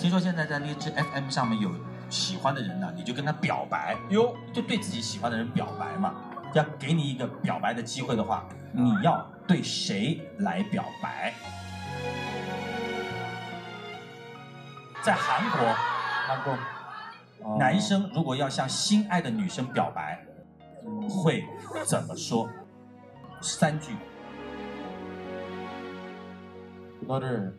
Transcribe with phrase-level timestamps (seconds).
[0.00, 1.70] 听说现在在荔枝 FM 上面有
[2.10, 6.14] 喜欢的人呢，你就跟他表白哟，就对自己喜欢的人表白嘛。
[6.52, 11.32] 要给你一个表白的机会的话，你要对谁来表白？
[15.02, 15.74] 在韩国，
[16.26, 16.52] 韩国
[17.42, 20.24] 哦男生如果要向心爱的女生表白，
[21.08, 21.44] 会
[21.84, 22.48] 怎么说？
[23.40, 23.92] 三句。
[27.06, 27.52] 너를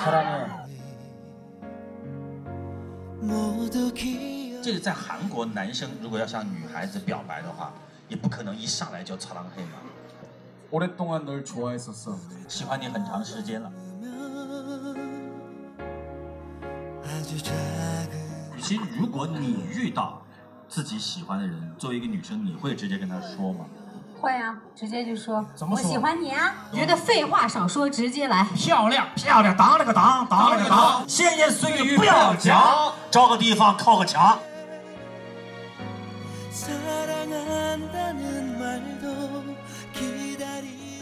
[0.00, 0.46] 사랑해.
[4.62, 7.72] 这是在韩国，男生如果要向女孩子表白的话，
[8.08, 9.78] 也不可能一上来就擦浪黑嘛。
[10.70, 12.14] 오랫동안 널 좋아했었어.
[12.46, 13.72] 喜欢你很长时间了。
[18.60, 20.22] 其实，如果你遇到
[20.68, 23.64] 自己喜欢的人，作为一个女生，你会直接跟他说吗？
[24.23, 26.55] 会啊，直接就说，我喜欢你啊！
[26.73, 28.47] 觉得废话少说，直接来。
[28.55, 34.39] 漂亮漂亮，当了个当，当了个当，闲言碎语不要讲，找个地方靠个墙。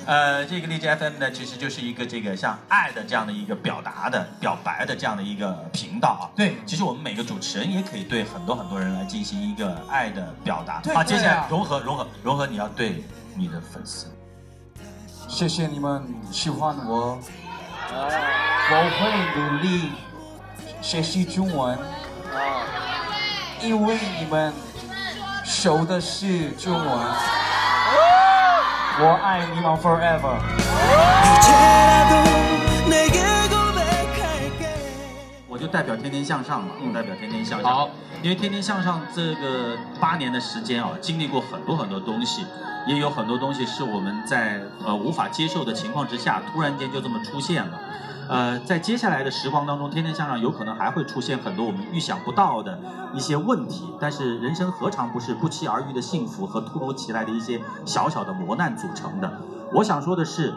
[0.08, 6.24] 呃，这个荔枝 FM 呢，其实就是一个这个像爱的这样的一个表达的表白的这样的一个频道啊。
[6.36, 10.82] 对，其实我们每个主持人也可以对很多很多人来进行一个爱的表达。
[10.94, 13.04] 好，接下来融合融合融合，你要对。
[13.36, 14.08] 你的粉丝，
[15.28, 17.18] 谢谢你们喜欢我，
[17.94, 19.92] 我会努力
[20.82, 21.78] 学习中文，
[23.62, 24.54] 因为你们
[25.44, 26.86] 熟的是中文，
[29.00, 30.38] 我爱你们 forever。
[35.48, 37.72] 我就代表天天向上嘛，代表天天向上。
[37.72, 37.90] 好。
[38.24, 42.46] 因为天天向上这个八年的时间啊，经历过很多很多东西，
[42.86, 47.80] 也有很多东西是我们在呃无法接受的情况之下，突然间就这么出现了。
[48.30, 52.80] 呃，在接下来的时光当中，天天向上有可能还会出现很多我们预想不到的
[53.12, 53.92] 一些问题。
[54.00, 59.42] 但是人生何尝不是不期而遇的幸福和突如其来的一些小小的磨难组成的？
[59.74, 60.54] 我想说的是，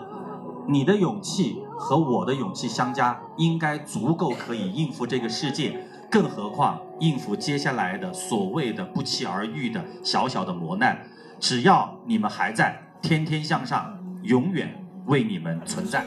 [0.68, 10.98] 你的勇气和我的勇气相加，应该足够可以应付这个世界，更何况应付接下来的所谓的不期而遇的小小的磨难。
[11.40, 14.72] 只要你们还在，天天向上，永远
[15.06, 16.04] 为你们存在。